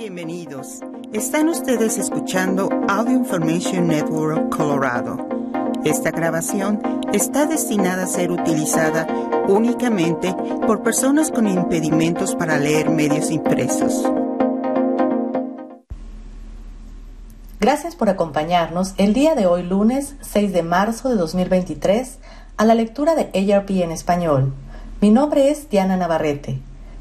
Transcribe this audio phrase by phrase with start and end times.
[0.00, 0.80] Bienvenidos.
[1.12, 5.18] Están ustedes escuchando Audio Information Network Colorado.
[5.84, 6.80] Esta grabación
[7.12, 9.06] está destinada a ser utilizada
[9.46, 10.34] únicamente
[10.66, 14.02] por personas con impedimentos para leer medios impresos.
[17.60, 22.20] Gracias por acompañarnos el día de hoy, lunes 6 de marzo de 2023,
[22.56, 24.54] a la lectura de ARP en español.
[25.02, 26.58] Mi nombre es Diana Navarrete.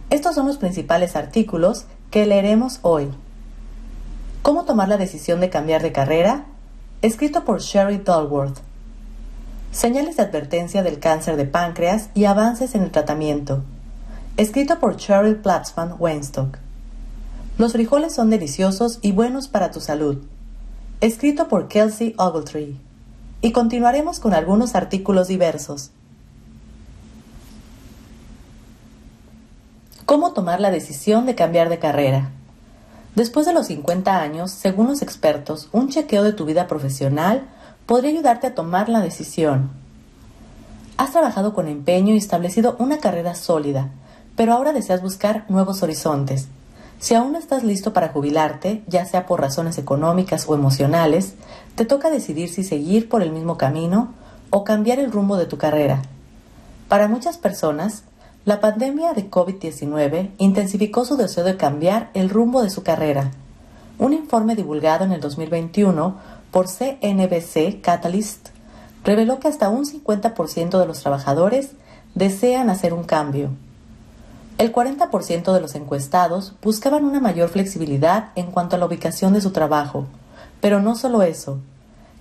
[0.09, 3.09] Estos son los principales artículos que leeremos hoy.
[4.41, 6.45] ¿Cómo tomar la decisión de cambiar de carrera?
[7.03, 8.57] Escrito por Sherry Dulworth.
[9.71, 13.61] Señales de advertencia del cáncer de páncreas y avances en el tratamiento.
[14.37, 16.57] Escrito por Cheryl Platzman Weinstock.
[17.59, 20.17] Los frijoles son deliciosos y buenos para tu salud.
[21.01, 22.75] Escrito por Kelsey Ogletree.
[23.41, 25.91] Y continuaremos con algunos artículos diversos.
[30.09, 32.31] ¿Cómo tomar la decisión de cambiar de carrera?
[33.13, 37.43] Después de los 50 años, según los expertos, un chequeo de tu vida profesional
[37.85, 39.69] podría ayudarte a tomar la decisión.
[40.97, 43.91] Has trabajado con empeño y establecido una carrera sólida,
[44.35, 46.47] pero ahora deseas buscar nuevos horizontes.
[46.97, 51.35] Si aún no estás listo para jubilarte, ya sea por razones económicas o emocionales,
[51.75, 54.15] te toca decidir si seguir por el mismo camino
[54.49, 56.01] o cambiar el rumbo de tu carrera.
[56.87, 58.05] Para muchas personas,
[58.49, 63.29] la pandemia de COVID-19 intensificó su deseo de cambiar el rumbo de su carrera.
[63.99, 66.17] Un informe divulgado en el 2021
[66.49, 68.49] por CNBC Catalyst
[69.03, 71.73] reveló que hasta un 50% de los trabajadores
[72.15, 73.51] desean hacer un cambio.
[74.57, 79.41] El 40% de los encuestados buscaban una mayor flexibilidad en cuanto a la ubicación de
[79.41, 80.07] su trabajo,
[80.59, 81.59] pero no solo eso.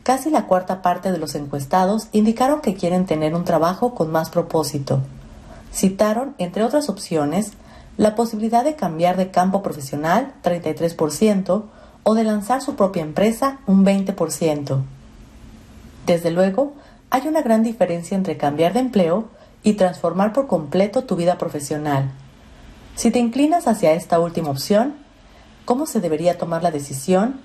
[0.02, 4.28] Casi la cuarta parte de los encuestados indicaron que quieren tener un trabajo con más
[4.28, 5.00] propósito.
[5.72, 7.52] Citaron, entre otras opciones,
[7.96, 11.64] la posibilidad de cambiar de campo profesional, 33%,
[12.04, 14.82] o de lanzar su propia empresa, un 20%.
[16.06, 16.72] Desde luego,
[17.10, 19.28] hay una gran diferencia entre cambiar de empleo
[19.62, 22.10] y transformar por completo tu vida profesional.
[22.94, 24.94] Si te inclinas hacia esta última opción,
[25.64, 27.40] ¿cómo se debería tomar la decisión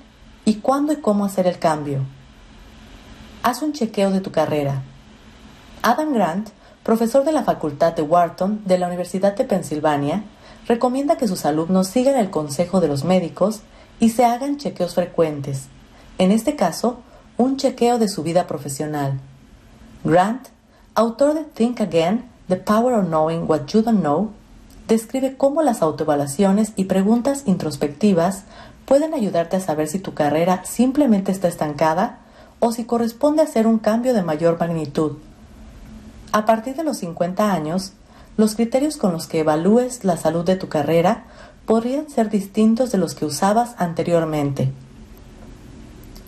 [0.46, 2.00] y cuándo y cómo hacer el cambio?
[3.42, 4.82] Haz un chequeo de tu carrera.
[5.82, 6.50] Adam Grant
[6.84, 10.24] profesor de la Facultad de Wharton de la Universidad de Pensilvania,
[10.68, 13.62] recomienda que sus alumnos sigan el consejo de los médicos
[14.00, 15.68] y se hagan chequeos frecuentes,
[16.18, 16.98] en este caso,
[17.38, 19.20] un chequeo de su vida profesional.
[20.04, 20.48] Grant,
[20.96, 24.32] autor de Think Again, The Power of Knowing What You Don't Know,
[24.88, 28.44] describe cómo las autoevaluaciones y preguntas introspectivas
[28.86, 32.20] pueden ayudarte a saber si tu carrera simplemente está estancada
[32.60, 35.14] o si corresponde hacer un cambio de mayor magnitud.
[36.34, 37.94] A partir de los 50 años,
[38.38, 41.26] los criterios con los que evalúes la salud de tu carrera
[41.68, 44.72] podrían ser distintos de los que usabas anteriormente.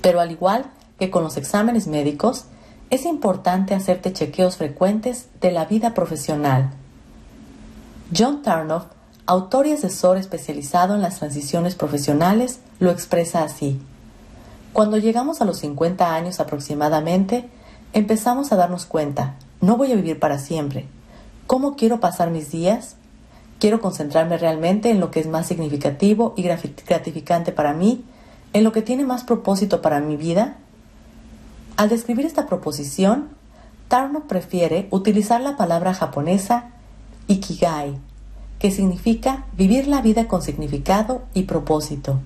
[0.04, 0.68] Pero al igual
[1.00, 2.46] que con los exámenes médicos,
[2.92, 6.70] es importante hacerte chequeos frecuentes de la vida profesional.
[8.16, 8.84] John Tarnoff,
[9.26, 13.82] autor y asesor especializado en las transiciones profesionales, lo expresa así.
[14.72, 17.50] Cuando llegamos a los 50 años aproximadamente,
[17.92, 20.86] empezamos a darnos cuenta no voy a vivir para siempre.
[21.48, 22.96] ¿Cómo quiero pasar mis días?
[23.60, 28.04] ¿Quiero concentrarme realmente en lo que es más significativo y gratificante para mí?
[28.54, 30.58] ¿En lo que tiene más propósito para mi vida?
[31.78, 33.30] Al describir esta proposición,
[33.88, 36.72] Tarno prefiere utilizar la palabra japonesa
[37.28, 37.98] ikigai,
[38.60, 42.20] que significa vivir la vida con significado y propósito.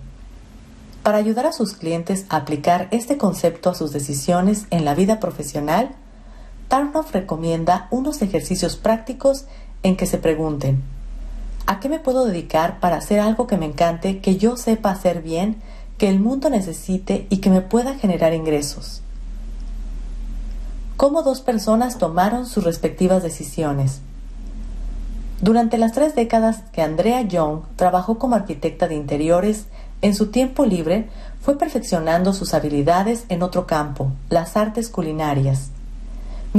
[1.03, 5.19] Para ayudar a sus clientes a aplicar este concepto a sus decisiones en la vida
[5.19, 5.95] profesional,
[6.69, 9.45] Tarnoff recomienda unos ejercicios prácticos
[9.81, 10.83] en que se pregunten,
[11.65, 15.23] ¿a qué me puedo dedicar para hacer algo que me encante, que yo sepa hacer
[15.23, 15.57] bien,
[15.97, 19.01] que el mundo necesite y que me pueda generar ingresos?
[20.95, 24.01] ¿Cómo dos personas tomaron sus respectivas decisiones?
[25.41, 29.65] Durante las tres décadas que Andrea Young trabajó como arquitecta de interiores,
[30.03, 31.09] en su tiempo libre
[31.41, 35.71] fue perfeccionando sus habilidades en otro campo, las artes culinarias.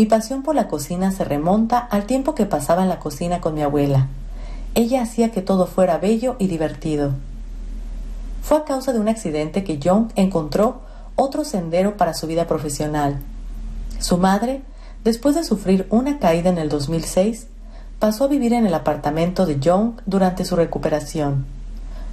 [0.00, 3.52] Mi pasión por la cocina se remonta al tiempo que pasaba en la cocina con
[3.52, 4.08] mi abuela.
[4.74, 7.10] Ella hacía que todo fuera bello y divertido.
[8.40, 10.80] Fue a causa de un accidente que Young encontró
[11.16, 13.18] otro sendero para su vida profesional.
[13.98, 14.62] Su madre,
[15.04, 17.48] después de sufrir una caída en el 2006,
[17.98, 21.44] pasó a vivir en el apartamento de Young durante su recuperación.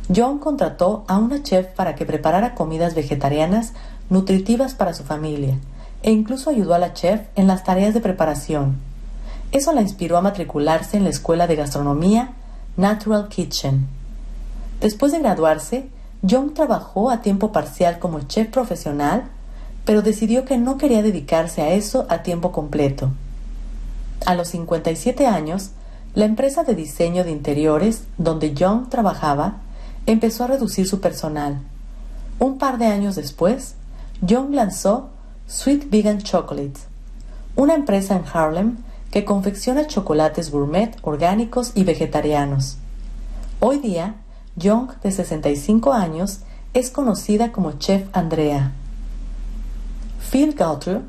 [0.10, 3.72] Young contrató a una chef para que preparara comidas vegetarianas
[4.10, 5.57] nutritivas para su familia
[6.03, 8.77] e incluso ayudó a la chef en las tareas de preparación.
[9.51, 12.33] Eso la inspiró a matricularse en la escuela de gastronomía
[12.75, 13.88] Natural Kitchen.
[14.81, 15.89] Después de graduarse,
[16.21, 19.29] Young trabajó a tiempo parcial como chef profesional,
[19.85, 23.11] pero decidió que no quería dedicarse a eso a tiempo completo.
[24.25, 25.71] A los 57 años,
[26.13, 29.57] la empresa de diseño de interiores donde Young trabajaba
[30.05, 31.59] empezó a reducir su personal.
[32.39, 33.75] Un par de años después,
[34.21, 35.09] Young lanzó
[35.49, 36.88] Sweet Vegan Chocolates,
[37.55, 38.79] una empresa en Harlem
[39.11, 42.75] que confecciona chocolates gourmet orgánicos y vegetarianos.
[43.61, 44.15] Hoy día,
[44.57, 46.41] Young, de 65 años,
[46.73, 48.73] es conocida como Chef Andrea.
[50.29, 51.03] Phil Gautreau,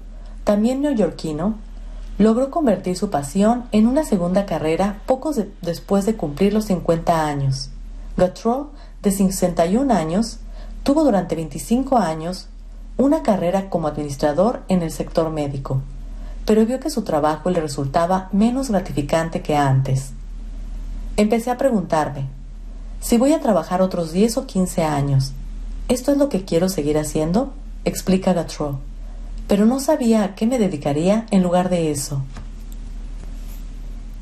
[0.44, 1.56] también neoyorquino,
[2.18, 5.32] logró convertir su pasión en una segunda carrera poco
[5.62, 7.70] después de cumplir los 50 años.
[8.16, 8.68] Gautreau,
[9.02, 10.38] de 61 años,
[10.84, 12.46] tuvo durante 25 años
[12.98, 15.80] una carrera como administrador en el sector médico,
[16.44, 20.10] pero vio que su trabajo le resultaba menos gratificante que antes.
[21.16, 22.26] Empecé a preguntarme,
[23.00, 25.32] si voy a trabajar otros 10 o 15 años,
[25.88, 27.54] ¿esto es lo que quiero seguir haciendo?
[27.84, 28.80] explica Gautreau
[29.48, 32.22] pero no sabía a qué me dedicaría en lugar de eso.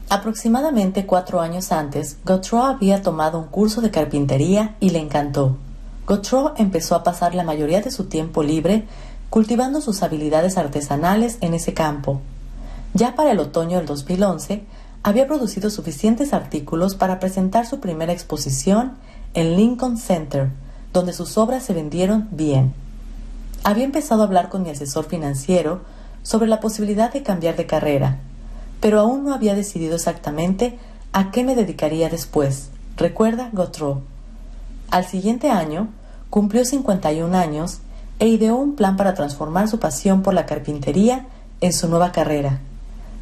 [0.09, 5.57] Aproximadamente cuatro años antes, Gautreau había tomado un curso de carpintería y le encantó.
[6.07, 8.87] Gautreau empezó a pasar la mayoría de su tiempo libre
[9.29, 12.21] cultivando sus habilidades artesanales en ese campo.
[12.95, 14.65] Ya para el otoño del 2011,
[15.03, 18.93] había producido suficientes artículos para presentar su primera exposición
[19.35, 20.51] en Lincoln Center,
[20.93, 22.73] donde sus obras se vendieron bien.
[23.65, 25.83] Había empezado a hablar con mi asesor financiero
[26.23, 28.21] sobre la posibilidad de cambiar de carrera,
[28.81, 30.79] pero aún no había decidido exactamente
[31.13, 34.03] a qué me dedicaría después, recuerda Gautreau.
[34.91, 35.89] Al siguiente año,
[36.31, 37.81] cumplió 51 años
[38.19, 41.27] e ideó un plan para transformar su pasión por la carpintería
[41.61, 42.61] en su nueva carrera.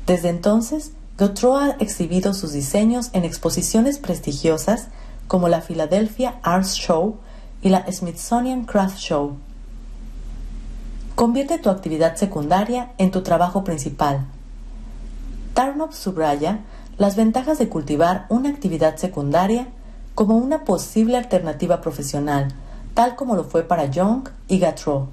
[0.06, 4.88] Desde entonces, Gautreau ha exhibido sus diseños en exposiciones prestigiosas
[5.28, 7.16] como la Philadelphia Arts Show
[7.62, 9.36] y la Smithsonian Craft Show.
[11.14, 14.26] Convierte tu actividad secundaria en tu trabajo principal.
[15.54, 16.60] Tarnoff subraya
[16.98, 19.68] las ventajas de cultivar una actividad secundaria
[20.14, 22.54] como una posible alternativa profesional,
[22.94, 25.08] tal como lo fue para Young y Gautreau.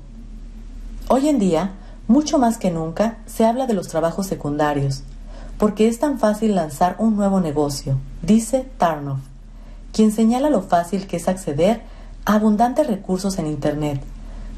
[1.08, 1.72] Hoy en día,
[2.08, 5.04] mucho más que nunca, se habla de los trabajos secundarios,
[5.58, 9.20] porque es tan fácil lanzar un nuevo negocio, dice Tarnoff,
[9.92, 11.82] quien señala lo fácil que es acceder
[12.26, 14.02] a abundantes recursos en Internet,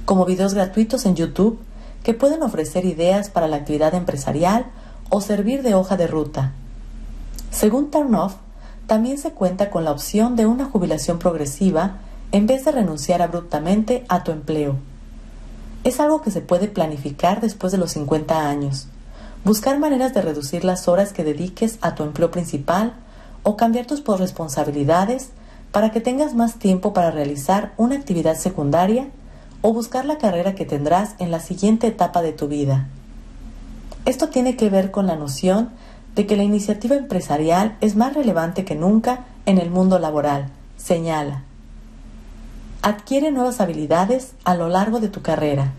[0.05, 1.59] como videos gratuitos en YouTube
[2.03, 4.65] que pueden ofrecer ideas para la actividad empresarial
[5.09, 6.51] o servir de hoja de ruta.
[7.49, 8.35] Según Tarnoff,
[8.87, 11.97] también se cuenta con la opción de una jubilación progresiva
[12.31, 14.75] en vez de renunciar abruptamente a tu empleo.
[15.83, 18.87] Es algo que se puede planificar después de los 50 años.
[19.45, 22.93] Buscar maneras de reducir las horas que dediques a tu empleo principal
[23.43, 25.29] o cambiar tus responsabilidades
[25.71, 29.07] para que tengas más tiempo para realizar una actividad secundaria
[29.61, 32.87] o buscar la carrera que tendrás en la siguiente etapa de tu vida.
[34.05, 35.71] Esto tiene que ver con la noción
[36.15, 41.43] de que la iniciativa empresarial es más relevante que nunca en el mundo laboral, señala.
[42.81, 45.73] Adquiere nuevas habilidades a lo largo de tu carrera.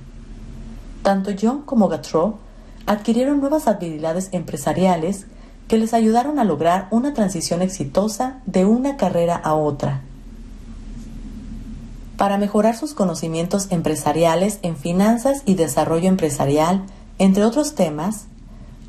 [1.02, 2.38] Tanto John como Gautreau
[2.86, 5.26] adquirieron nuevas habilidades empresariales
[5.68, 10.02] que les ayudaron a lograr una transición exitosa de una carrera a otra.
[12.16, 16.82] Para mejorar sus conocimientos empresariales en finanzas y desarrollo empresarial,
[17.18, 18.26] entre otros temas,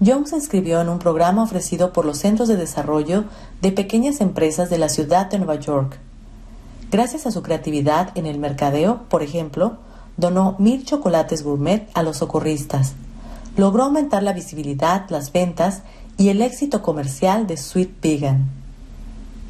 [0.06, 3.24] Young se inscribió en un programa ofrecido por los Centros de Desarrollo
[3.64, 5.98] de Pequeñas Empresas de la ciudad de Nueva York.
[6.92, 9.78] Gracias a su creatividad en el mercadeo, por ejemplo,
[10.16, 12.94] donó mil chocolates gourmet a los socorristas.
[13.58, 15.82] Logró aumentar la visibilidad, las ventas
[16.18, 18.46] y el éxito comercial de Sweet Vegan.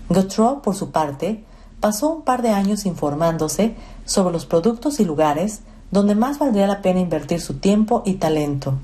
[0.08, 1.44] Gautreau, por su parte,
[1.82, 6.82] pasó un par de años informándose sobre los productos y lugares donde más valdría la
[6.82, 8.76] pena invertir su tiempo y talento.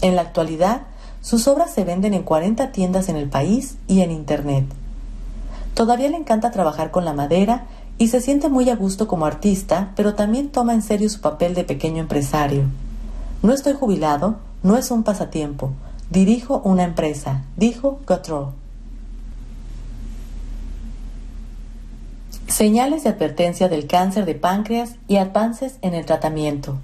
[0.00, 0.88] En la actualidad,
[1.24, 4.66] sus obras se venden en 40 tiendas en el país y en Internet.
[5.72, 7.64] Todavía le encanta trabajar con la madera
[7.96, 11.54] y se siente muy a gusto como artista, pero también toma en serio su papel
[11.54, 12.64] de pequeño empresario.
[13.42, 15.72] No estoy jubilado, no es un pasatiempo,
[16.10, 18.52] dirijo una empresa, dijo Gautreau.
[22.48, 26.76] Señales de advertencia del cáncer de páncreas y avances en el tratamiento.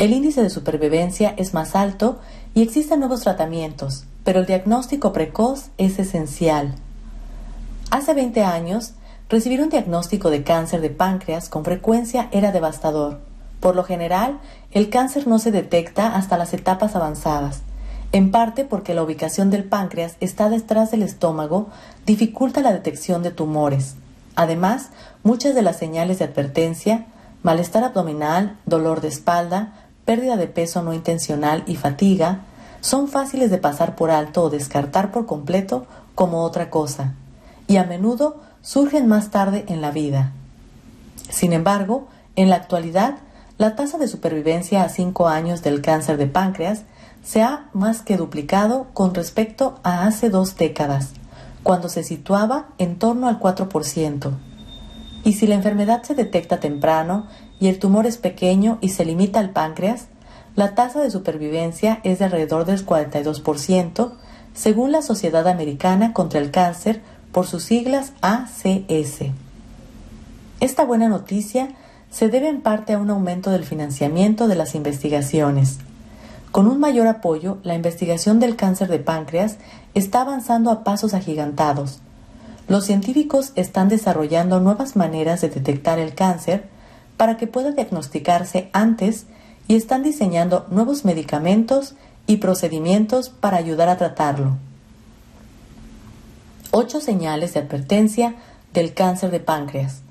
[0.00, 2.18] El índice de supervivencia es más alto
[2.56, 6.74] y existen nuevos tratamientos, pero el diagnóstico precoz es esencial.
[7.90, 8.94] Hace 20 años,
[9.28, 13.20] recibir un diagnóstico de cáncer de páncreas con frecuencia era devastador.
[13.60, 17.60] Por lo general, el cáncer no se detecta hasta las etapas avanzadas,
[18.12, 21.68] en parte porque la ubicación del páncreas está detrás del estómago,
[22.06, 23.96] dificulta la detección de tumores.
[24.34, 24.88] Además,
[25.24, 27.04] muchas de las señales de advertencia,
[27.42, 29.74] malestar abdominal, dolor de espalda,
[30.06, 32.40] pérdida de peso no intencional y fatiga,
[32.80, 37.12] son fáciles de pasar por alto o descartar por completo como otra cosa,
[37.66, 40.32] y a menudo surgen más tarde en la vida.
[41.28, 43.16] Sin embargo, en la actualidad,
[43.58, 46.82] la tasa de supervivencia a 5 años del cáncer de páncreas
[47.24, 51.10] se ha más que duplicado con respecto a hace dos décadas,
[51.62, 54.30] cuando se situaba en torno al 4%.
[55.24, 57.26] Y si la enfermedad se detecta temprano
[57.60, 60.06] y el tumor es pequeño y se limita al páncreas,
[60.54, 64.12] la tasa de supervivencia es de alrededor del 42%,
[64.54, 69.30] según la Sociedad Americana contra el Cáncer por sus siglas ACS.
[70.60, 71.68] Esta buena noticia
[72.10, 75.78] se debe en parte a un aumento del financiamiento de las investigaciones.
[76.50, 79.58] Con un mayor apoyo, la investigación del cáncer de páncreas
[79.92, 82.00] está avanzando a pasos agigantados.
[82.68, 86.64] Los científicos están desarrollando nuevas maneras de detectar el cáncer
[87.16, 89.26] para que pueda diagnosticarse antes
[89.68, 91.94] y están diseñando nuevos medicamentos
[92.26, 94.56] y procedimientos para ayudar a tratarlo.
[96.70, 98.34] Ocho señales de advertencia
[98.72, 100.02] del cáncer de páncreas.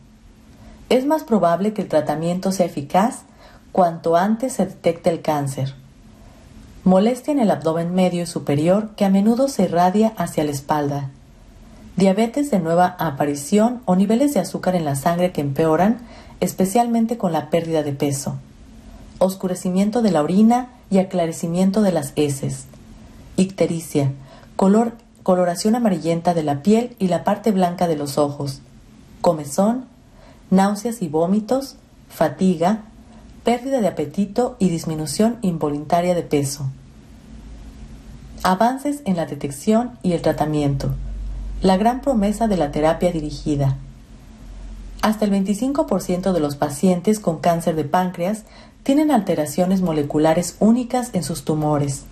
[0.90, 3.24] Es más probable que el tratamiento sea eficaz
[3.72, 5.76] cuanto antes se detecte el cáncer.
[6.84, 11.10] Molestia en el abdomen medio y superior que a menudo se irradia hacia la espalda.
[11.98, 16.00] Diabetes de nueva aparición o niveles de azúcar en la sangre que empeoran,
[16.40, 18.38] especialmente con la pérdida de peso
[19.20, 22.66] oscurecimiento de la orina y aclarecimiento de las heces.
[23.38, 24.12] Ictericia,
[24.56, 28.62] color, coloración amarillenta de la piel y la parte blanca de los ojos.
[29.22, 29.86] Comezón,
[30.52, 31.78] náuseas y vómitos,
[32.10, 32.84] fatiga,
[33.44, 36.68] pérdida de apetito y disminución involuntaria de peso.
[38.44, 40.94] Avances en la detección y el tratamiento.
[41.62, 43.78] La gran promesa de la terapia dirigida.
[45.06, 48.42] Hasta el 25% de los pacientes con cáncer de páncreas
[48.82, 52.06] tienen alteraciones moleculares únicas en sus tumores.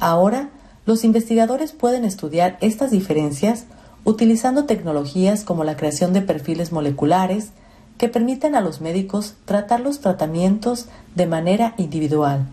[0.00, 0.48] Ahora,
[0.84, 3.66] los investigadores pueden estudiar estas diferencias
[4.02, 7.50] utilizando tecnologías como la creación de perfiles moleculares
[7.98, 12.46] que permiten a los médicos tratar los tratamientos de manera individual.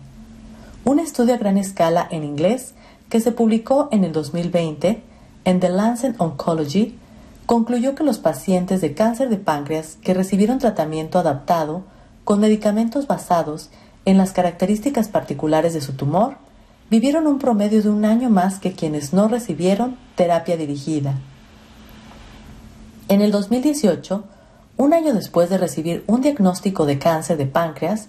[0.84, 2.74] Un estudio a gran escala en inglés
[3.08, 5.02] que se publicó en el 2020
[5.44, 7.00] en The Lancet Oncology
[7.52, 11.82] concluyó que los pacientes de cáncer de páncreas que recibieron tratamiento adaptado
[12.24, 13.68] con medicamentos basados
[14.06, 16.38] en las características particulares de su tumor,
[16.88, 21.16] vivieron un promedio de un año más que quienes no recibieron terapia dirigida.
[23.08, 24.24] En el 2018,
[24.78, 28.08] un año después de recibir un diagnóstico de cáncer de páncreas,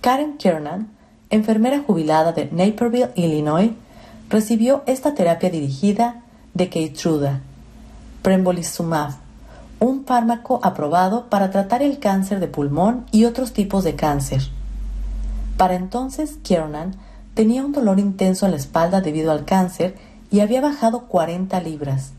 [0.00, 0.88] Karen Kiernan,
[1.28, 3.72] enfermera jubilada de Naperville, Illinois,
[4.30, 6.22] recibió esta terapia dirigida
[6.54, 7.42] de Keytruda,
[8.22, 9.14] Prembolizumab,
[9.80, 14.42] un fármaco aprobado para tratar el cáncer de pulmón y otros tipos de cáncer.
[15.56, 16.94] Para entonces, Kiernan
[17.34, 19.96] tenía un dolor intenso en la espalda debido al cáncer
[20.30, 22.12] y había bajado 40 libras.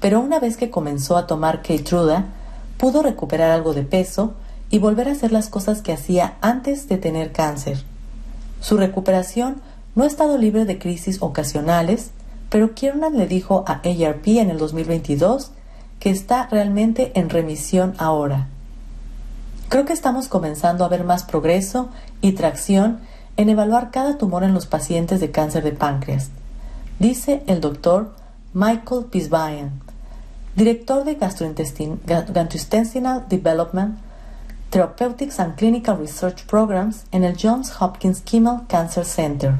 [0.00, 2.26] Pero una vez que comenzó a tomar Keytruda,
[2.76, 4.34] pudo recuperar algo de peso
[4.70, 7.84] y volver a hacer las cosas que hacía antes de tener cáncer.
[8.60, 9.60] Su recuperación
[9.94, 12.10] no ha estado libre de crisis ocasionales,
[12.50, 15.52] pero Kiernan le dijo a ARP en el 2022
[16.00, 18.48] que está realmente en remisión ahora.
[19.68, 21.88] Creo que estamos comenzando a ver más progreso
[22.20, 23.00] y tracción
[23.36, 26.30] en evaluar cada tumor en los pacientes de cáncer de páncreas,
[26.98, 28.14] dice el doctor
[28.54, 29.72] Michael Pisbayan,
[30.56, 33.98] director de Gastrointestinal Development,
[34.70, 39.54] Therapeutics and Clinical Research Programs en el Johns Hopkins Kimmel Cancer Center.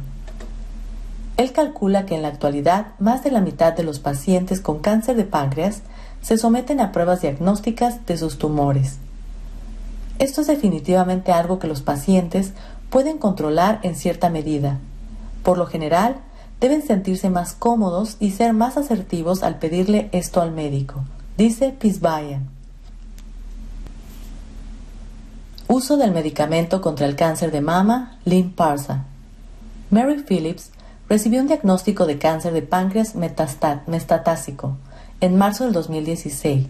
[1.38, 5.16] Él calcula que en la actualidad más de la mitad de los pacientes con cáncer
[5.16, 5.82] de páncreas
[6.20, 8.96] se someten a pruebas diagnósticas de sus tumores.
[10.18, 12.54] Esto es definitivamente algo que los pacientes
[12.90, 14.78] pueden controlar en cierta medida.
[15.44, 16.16] Por lo general,
[16.60, 21.04] deben sentirse más cómodos y ser más asertivos al pedirle esto al médico,
[21.36, 22.48] dice Pisbayan.
[25.68, 29.04] Uso del medicamento contra el cáncer de mama, Lynn Parsa.
[29.90, 30.72] Mary Phillips
[31.08, 34.76] recibió un diagnóstico de cáncer de páncreas metatásico
[35.20, 36.66] en marzo del 2016.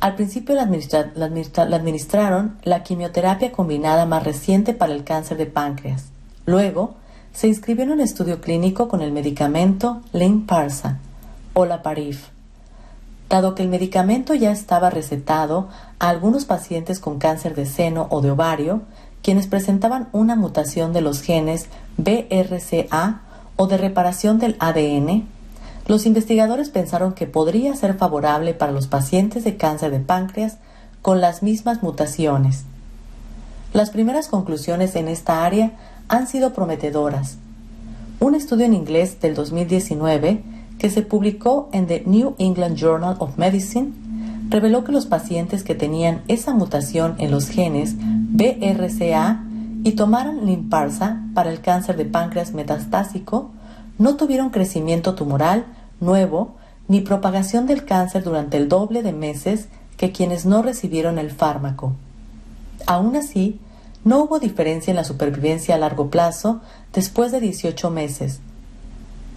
[0.00, 6.06] Al principio la, administraron la quimioterapia combinada más reciente para el cáncer de páncreas.
[6.44, 6.94] Luego,
[7.32, 10.98] se inscribió en un estudio clínico con el medicamento Lynparza
[11.54, 12.28] o la Parif.
[13.28, 15.68] Dado que el medicamento ya estaba recetado
[15.98, 18.82] a algunos pacientes con cáncer de seno o de ovario,
[19.22, 23.22] quienes presentaban una mutación de los genes BRCA
[23.62, 25.22] o de reparación del ADN,
[25.86, 30.56] los investigadores pensaron que podría ser favorable para los pacientes de cáncer de páncreas
[31.00, 32.64] con las mismas mutaciones.
[33.72, 35.70] Las primeras conclusiones en esta área
[36.08, 37.36] han sido prometedoras.
[38.18, 40.42] Un estudio en inglés del 2019
[40.80, 43.92] que se publicó en The New England Journal of Medicine
[44.48, 49.44] reveló que los pacientes que tenían esa mutación en los genes BRCA
[49.84, 53.50] y tomaron limparsa para el cáncer de páncreas metastásico
[53.98, 55.66] no tuvieron crecimiento tumoral
[56.00, 56.56] nuevo
[56.88, 61.92] ni propagación del cáncer durante el doble de meses que quienes no recibieron el fármaco.
[62.86, 63.60] Aún así,
[64.04, 66.60] no hubo diferencia en la supervivencia a largo plazo
[66.92, 68.40] después de 18 meses.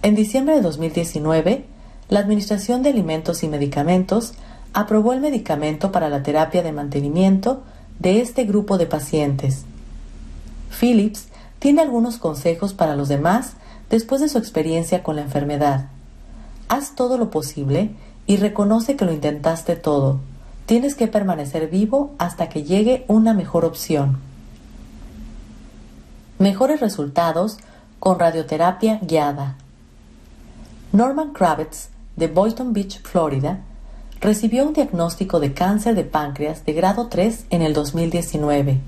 [0.02, 1.64] En diciembre de 2019,
[2.08, 4.34] la Administración de Alimentos y Medicamentos
[4.72, 7.62] aprobó el medicamento para la terapia de mantenimiento
[7.98, 9.64] de este grupo de pacientes.
[10.70, 13.52] Phillips tiene algunos consejos para los demás
[13.90, 15.88] después de su experiencia con la enfermedad.
[16.68, 17.90] Haz todo lo posible
[18.26, 20.20] y reconoce que lo intentaste todo.
[20.66, 24.18] Tienes que permanecer vivo hasta que llegue una mejor opción.
[26.38, 27.58] Mejores resultados
[28.00, 29.56] con radioterapia guiada.
[30.92, 33.60] Norman Kravitz, de Boynton Beach, Florida,
[34.20, 38.80] recibió un diagnóstico de cáncer de páncreas de grado 3 en el 2019.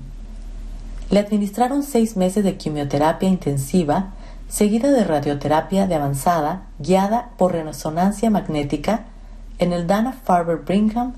[1.09, 4.13] Le administraron seis meses de quimioterapia intensiva
[4.47, 9.05] seguida de radioterapia de avanzada guiada por resonancia magnética
[9.59, 11.13] en el Dana-Farber Brigham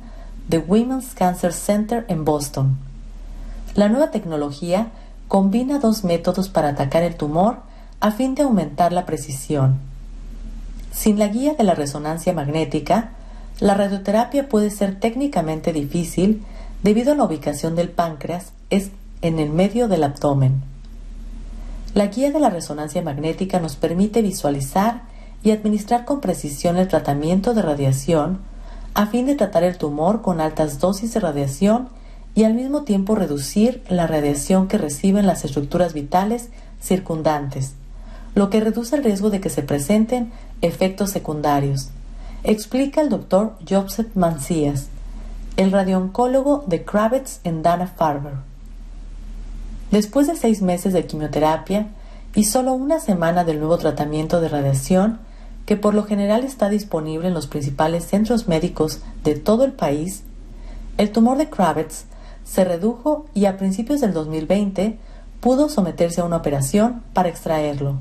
[0.50, 2.78] The Women's Cancer Center en Boston.
[3.76, 4.88] La nueva tecnología
[5.28, 7.60] combina dos métodos para atacar el tumor
[8.02, 9.80] a fin de aumentar la precisión.
[10.92, 13.12] Sin la guía de la resonancia magnética,
[13.60, 16.44] la radioterapia puede ser técnicamente difícil
[16.84, 18.52] debido a la ubicación del páncreas
[19.22, 20.62] en el medio del abdomen.
[21.94, 25.04] La guía de la resonancia magnética nos permite visualizar
[25.44, 28.40] y administrar con precisión el tratamiento de radiación
[28.94, 31.90] a fin de tratar el tumor con altas dosis de radiación
[32.36, 36.50] y al mismo tiempo reducir la radiación que reciben las estructuras vitales
[36.82, 37.74] circundantes,
[38.36, 41.90] lo que reduce el riesgo de que se presenten efectos secundarios,
[42.44, 44.88] explica el doctor Joseph Mancías,
[45.58, 48.51] el radiooncólogo de Kravitz en Dana-Farber.
[49.92, 51.88] Después de seis meses de quimioterapia
[52.34, 55.20] y solo una semana del nuevo tratamiento de radiación,
[55.66, 60.24] que por lo general está disponible en los principales centros médicos de todo el país,
[60.98, 62.06] el tumor de Kravitz
[62.46, 64.98] se redujo y a principios del 2020
[65.42, 67.96] pudo someterse a una operación para extraerlo.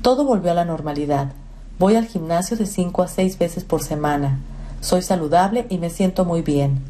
[0.00, 1.32] Todo volvió a la normalidad.
[1.78, 4.38] Voy al gimnasio de 5 a 6 veces por semana.
[4.80, 6.80] Soy saludable y me siento muy bien.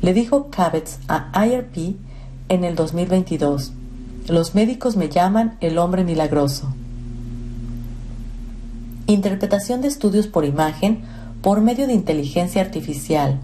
[0.00, 1.96] Le dijo Kravitz a IRP
[2.48, 3.72] en el 2022.
[4.28, 6.72] Los médicos me llaman el hombre milagroso.
[9.06, 11.02] Interpretación de estudios por imagen
[11.42, 13.40] por medio de inteligencia artificial.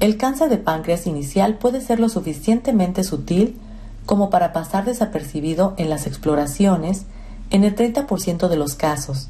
[0.00, 3.56] El cáncer de páncreas inicial puede ser lo suficientemente sutil
[4.06, 7.04] como para pasar desapercibido en las exploraciones
[7.50, 9.28] en el 30% de los casos,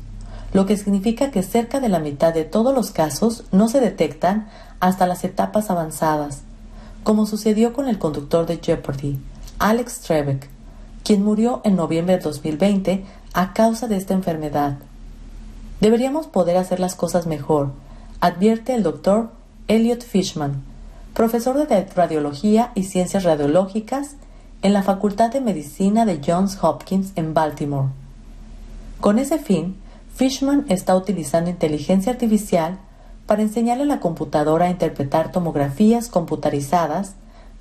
[0.52, 4.48] lo que significa que cerca de la mitad de todos los casos no se detectan
[4.78, 6.42] hasta las etapas avanzadas,
[7.02, 9.18] como sucedió con el conductor de Jeopardy,
[9.58, 10.48] Alex Trebek,
[11.04, 14.78] quien murió en noviembre de 2020 a causa de esta enfermedad.
[15.80, 17.72] Deberíamos poder hacer las cosas mejor,
[18.20, 19.30] advierte el doctor
[19.68, 20.62] Elliot Fishman,
[21.14, 24.16] profesor de radiología y ciencias radiológicas
[24.62, 27.88] en la Facultad de Medicina de Johns Hopkins en Baltimore.
[29.00, 29.76] Con ese fin,
[30.14, 32.78] Fishman está utilizando inteligencia artificial
[33.30, 37.14] para enseñarle a la computadora a interpretar tomografías computarizadas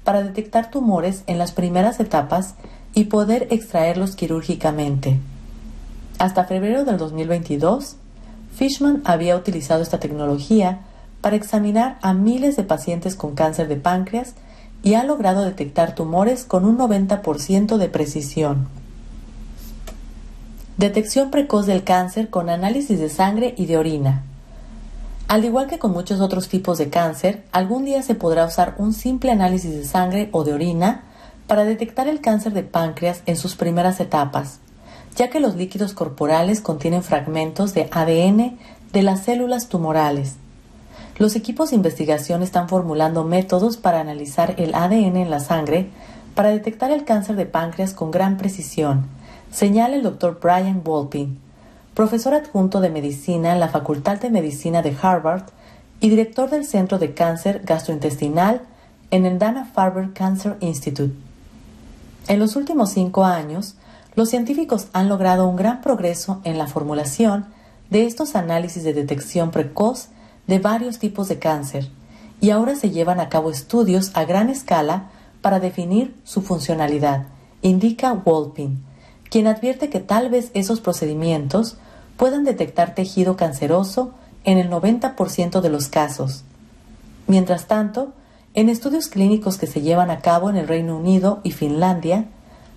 [0.03, 2.55] para detectar tumores en las primeras etapas
[2.95, 5.19] y poder extraerlos quirúrgicamente.
[6.17, 7.97] Hasta febrero del 2022,
[8.55, 10.79] Fishman había utilizado esta tecnología
[11.21, 14.33] para examinar a miles de pacientes con cáncer de páncreas
[14.81, 18.67] y ha logrado detectar tumores con un 90% de precisión.
[20.77, 24.23] Detección precoz del cáncer con análisis de sangre y de orina.
[25.29, 28.93] Al igual que con muchos otros tipos de cáncer, algún día se podrá usar un
[28.93, 31.03] simple análisis de sangre o de orina
[31.45, 34.57] para detectar el cáncer de páncreas en sus primeras etapas,
[35.15, 38.57] ya que los líquidos corporales contienen fragmentos de ADN
[38.91, 40.37] de las células tumorales.
[41.19, 45.89] Los equipos de investigación están formulando métodos para analizar el ADN en la sangre
[46.33, 49.05] para detectar el cáncer de páncreas con gran precisión,
[49.51, 50.39] señala el Dr.
[50.41, 51.37] Brian Wolpin,
[51.93, 55.43] profesor adjunto de medicina en la Facultad de Medicina de Harvard
[55.99, 58.61] y director del Centro de Cáncer Gastrointestinal
[59.11, 61.13] en el Dana-Farber Cancer Institute.
[62.27, 63.75] En los últimos cinco años,
[64.15, 67.45] los científicos han logrado un gran progreso en la formulación
[67.89, 70.09] de estos análisis de detección precoz
[70.47, 71.89] de varios tipos de cáncer
[72.41, 75.09] y ahora se llevan a cabo estudios a gran escala
[75.41, 77.25] para definir su funcionalidad,
[77.61, 78.83] indica Wolpin,
[79.29, 81.77] quien advierte que tal vez esos procedimientos
[82.17, 84.11] puedan detectar tejido canceroso
[84.43, 86.43] en el 90% de los casos.
[87.27, 88.13] Mientras tanto,
[88.53, 92.25] en estudios clínicos que se llevan a cabo en el Reino Unido y Finlandia,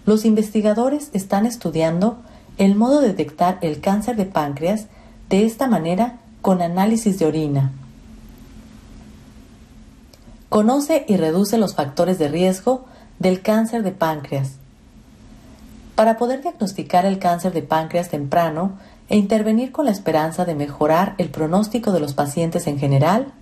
[0.05, 2.19] los investigadores están estudiando
[2.59, 4.87] el modo de detectar el cáncer de páncreas
[5.31, 7.73] de esta manera con análisis de orina.
[10.51, 12.85] Conoce y reduce los factores de riesgo
[13.19, 14.62] del cáncer de páncreas.
[15.95, 18.79] Para poder diagnosticar el cáncer de páncreas temprano
[19.09, 23.33] e intervenir con la esperanza de mejorar el pronóstico de los pacientes en general,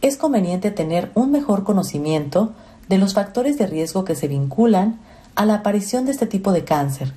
[0.00, 2.52] es conveniente tener un mejor conocimiento
[2.88, 4.98] de los factores de riesgo que se vinculan
[5.34, 7.12] a la aparición de este tipo de cáncer,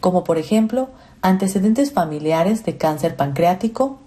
[0.00, 0.88] como por ejemplo
[1.22, 3.98] antecedentes familiares de cáncer pancreático,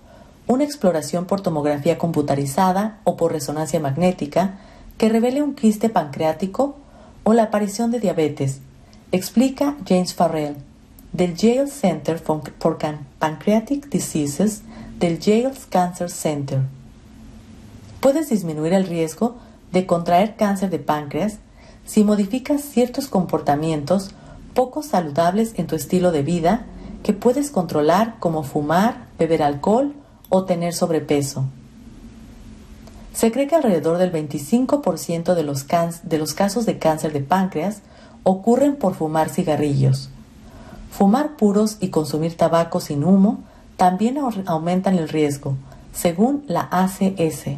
[0.46, 4.60] una exploración por tomografía computarizada o por resonancia magnética
[4.98, 6.76] que revele un quiste pancreático
[7.24, 8.60] o la aparición de diabetes,
[9.12, 10.56] explica James Farrell,
[11.14, 12.42] del Yale Center for
[13.20, 14.62] Pancreatic Diseases
[15.00, 16.62] del Yale Cancer Center
[18.00, 19.36] puedes disminuir el riesgo
[19.74, 21.40] de contraer cáncer de páncreas
[21.86, 24.12] si modificas ciertos comportamientos
[24.54, 26.66] poco saludables en tu estilo de vida
[27.04, 29.94] que puedes controlar como fumar, beber alcohol
[30.30, 31.46] o tener sobrepeso.
[33.14, 35.66] Se cree que alrededor del 25% de los,
[36.04, 37.82] de los casos de cáncer de páncreas
[38.30, 40.10] ocurren por fumar cigarrillos.
[40.92, 43.40] Fumar puros y consumir tabaco sin humo
[43.78, 45.56] también aumentan el riesgo,
[45.94, 47.56] según la ACS.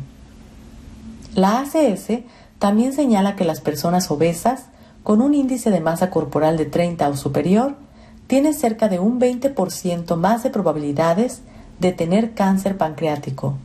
[1.33, 2.19] La ACS
[2.59, 4.65] también señala que las personas obesas
[5.01, 7.75] con un índice de masa corporal de 30 o superior
[8.27, 11.41] tienen cerca de un 20% más de probabilidades
[11.79, 13.55] de tener cáncer pancreático.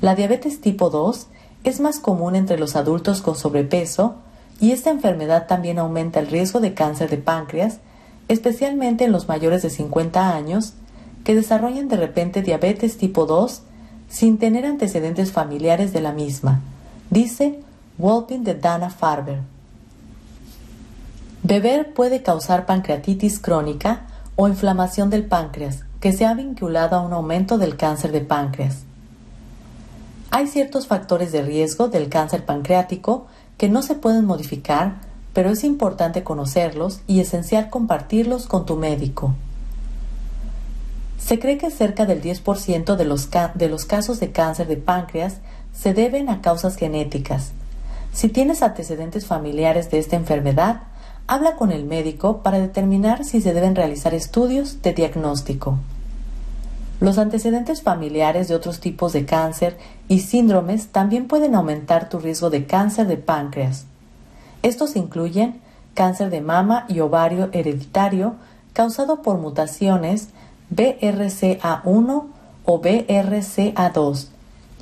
[0.00, 1.26] La diabetes tipo 2
[1.64, 4.14] es más común entre los adultos con sobrepeso
[4.60, 7.78] y esta enfermedad también aumenta el riesgo de cáncer de páncreas,
[8.28, 10.74] especialmente en los mayores de 50 años
[11.24, 13.62] que desarrollan de repente diabetes tipo 2
[14.08, 16.60] sin tener antecedentes familiares de la misma,
[17.10, 17.60] dice
[17.98, 19.40] Walpin de Dana Farber.
[21.42, 27.12] Beber puede causar pancreatitis crónica o inflamación del páncreas, que se ha vinculado a un
[27.12, 28.84] aumento del cáncer de páncreas.
[30.30, 34.96] Hay ciertos factores de riesgo del cáncer pancreático que no se pueden modificar,
[35.32, 39.34] pero es importante conocerlos y esencial compartirlos con tu médico.
[41.18, 45.38] Se cree que cerca del 10% de los, de los casos de cáncer de páncreas
[45.72, 47.52] se deben a causas genéticas.
[48.12, 50.82] Si tienes antecedentes familiares de esta enfermedad,
[51.26, 55.78] habla con el médico para determinar si se deben realizar estudios de diagnóstico.
[56.98, 59.76] Los antecedentes familiares de otros tipos de cáncer
[60.08, 63.84] y síndromes también pueden aumentar tu riesgo de cáncer de páncreas.
[64.62, 65.60] Estos incluyen
[65.94, 68.36] cáncer de mama y ovario hereditario
[68.72, 70.28] causado por mutaciones
[70.74, 72.24] BRCA1
[72.64, 74.26] o BRCA2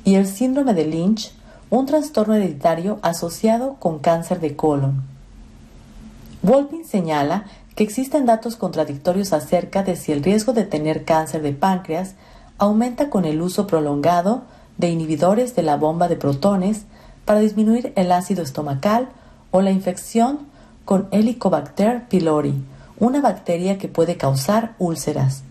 [0.05, 1.33] y el síndrome de Lynch,
[1.69, 5.03] un trastorno hereditario asociado con cáncer de colon.
[6.41, 7.45] Wolpin señala
[7.75, 12.15] que existen datos contradictorios acerca de si el riesgo de tener cáncer de páncreas
[12.57, 14.43] aumenta con el uso prolongado
[14.77, 16.83] de inhibidores de la bomba de protones
[17.25, 19.09] para disminuir el ácido estomacal
[19.51, 20.47] o la infección
[20.85, 22.53] con Helicobacter pylori,
[22.99, 25.43] una bacteria que puede causar úlceras.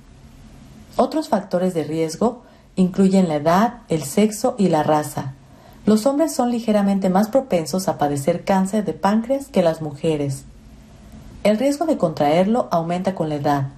[0.97, 2.43] Otros factores de riesgo
[2.77, 5.35] incluyen la edad, el sexo y la raza.
[5.85, 10.45] Los hombres son ligeramente más propensos a padecer cáncer de páncreas que las mujeres.
[11.45, 13.69] El riesgo de contraerlo aumenta con la edad.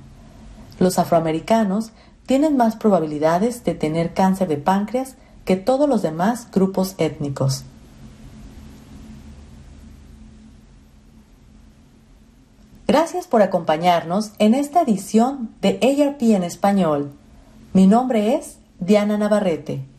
[0.79, 1.91] Los afroamericanos
[2.25, 7.65] tienen más probabilidades de tener cáncer de páncreas que todos los demás grupos étnicos.
[12.87, 17.11] Gracias por acompañarnos en esta edición de ARP en español.
[17.73, 19.96] Mi nombre es Diana Navarrete.